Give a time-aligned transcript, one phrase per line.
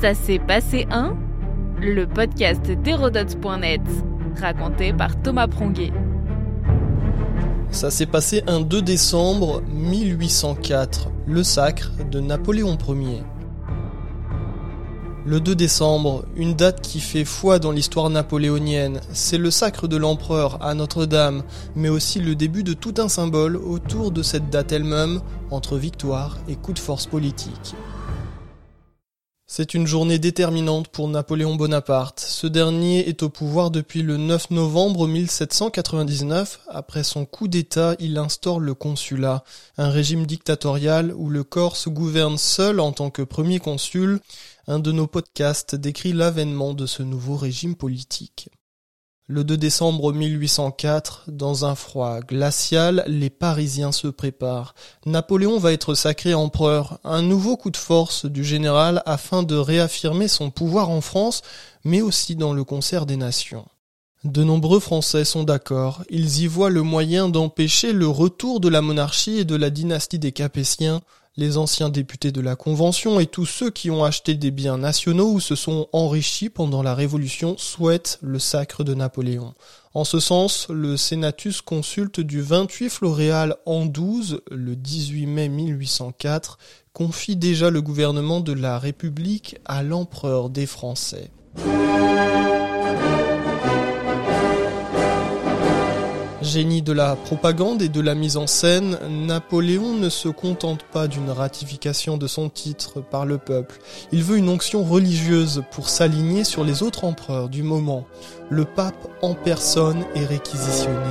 [0.00, 1.16] Ça s'est passé un
[1.80, 3.80] Le podcast d'Hérodote.net,
[4.40, 5.92] raconté par Thomas Pronguet.
[7.72, 13.24] Ça s'est passé un 2 décembre 1804, le sacre de Napoléon Ier.
[15.26, 19.96] Le 2 décembre, une date qui fait foi dans l'histoire napoléonienne, c'est le sacre de
[19.96, 21.42] l'empereur à Notre-Dame,
[21.74, 26.38] mais aussi le début de tout un symbole autour de cette date elle-même, entre victoire
[26.46, 27.74] et coup de force politique.
[29.50, 32.20] C'est une journée déterminante pour Napoléon Bonaparte.
[32.20, 36.60] Ce dernier est au pouvoir depuis le 9 novembre 1799.
[36.68, 39.44] Après son coup d'État, il instaure le consulat,
[39.78, 44.20] un régime dictatorial où le Corse gouverne seul en tant que premier consul.
[44.66, 48.50] Un de nos podcasts décrit l'avènement de ce nouveau régime politique.
[49.30, 54.74] Le 2 décembre 1804, dans un froid glacial, les Parisiens se préparent.
[55.04, 60.28] Napoléon va être sacré empereur, un nouveau coup de force du général afin de réaffirmer
[60.28, 61.42] son pouvoir en France,
[61.84, 63.66] mais aussi dans le concert des nations.
[64.24, 68.80] De nombreux Français sont d'accord, ils y voient le moyen d'empêcher le retour de la
[68.80, 71.02] monarchie et de la dynastie des Capétiens,
[71.38, 75.30] les anciens députés de la Convention et tous ceux qui ont acheté des biens nationaux
[75.30, 79.54] ou se sont enrichis pendant la Révolution souhaitent le sacre de Napoléon.
[79.94, 86.58] En ce sens, le Senatus consulte du 28 Floréal en 12, le 18 mai 1804,
[86.92, 91.30] confie déjà le gouvernement de la République à l'empereur des Français.
[96.48, 101.06] Génie de la propagande et de la mise en scène, Napoléon ne se contente pas
[101.06, 103.78] d'une ratification de son titre par le peuple.
[104.12, 108.06] Il veut une onction religieuse pour s'aligner sur les autres empereurs du moment.
[108.48, 111.10] Le pape en personne est réquisitionné.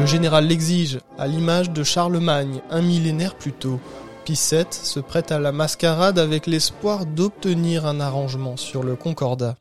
[0.00, 3.78] Le général l'exige, à l'image de Charlemagne, un millénaire plus tôt.
[4.26, 9.54] VII se prête à la mascarade avec l'espoir d'obtenir un arrangement sur le concordat.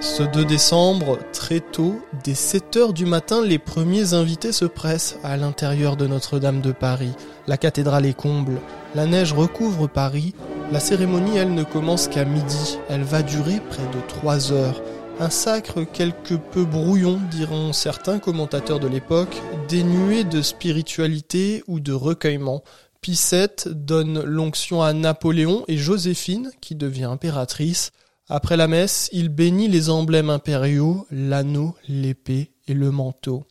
[0.00, 5.16] Ce 2 décembre, très tôt, dès 7 heures du matin, les premiers invités se pressent
[5.24, 7.10] à l'intérieur de Notre-Dame de Paris.
[7.48, 8.60] La cathédrale est comble,
[8.94, 10.34] la neige recouvre Paris.
[10.70, 12.78] La cérémonie, elle, ne commence qu'à midi.
[12.88, 14.80] Elle va durer près de 3 heures.
[15.18, 21.92] Un sacre quelque peu brouillon, diront certains commentateurs de l'époque, dénué de spiritualité ou de
[21.92, 22.62] recueillement.
[23.00, 27.90] Pissette donne l'onction à Napoléon et Joséphine, qui devient impératrice.
[28.30, 33.44] Après la messe, il bénit les emblèmes impériaux, l'anneau, l'épée et le manteau.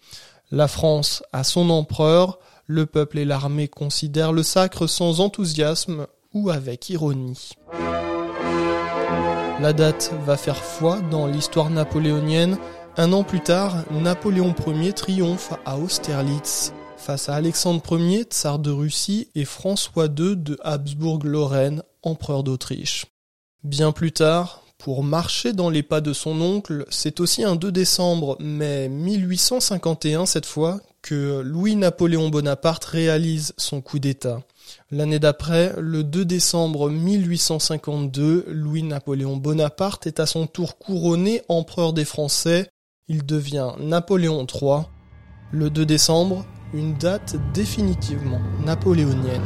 [0.51, 6.51] La France a son empereur, le peuple et l'armée considèrent le sacre sans enthousiasme ou
[6.51, 7.53] avec ironie.
[9.59, 12.59] La date va faire foi dans l'histoire napoléonienne.
[12.97, 18.69] Un an plus tard, Napoléon Ier triomphe à Austerlitz face à Alexandre Ier, tsar de
[18.69, 23.05] Russie, et François II de Habsbourg-Lorraine, empereur d'Autriche.
[23.63, 27.71] Bien plus tard, pour marcher dans les pas de son oncle, c'est aussi un 2
[27.71, 34.43] décembre, mais 1851 cette fois, que Louis-Napoléon Bonaparte réalise son coup d'État.
[34.91, 42.05] L'année d'après, le 2 décembre 1852, Louis-Napoléon Bonaparte est à son tour couronné empereur des
[42.05, 42.69] Français.
[43.07, 44.83] Il devient Napoléon III.
[45.51, 49.45] Le 2 décembre, une date définitivement napoléonienne.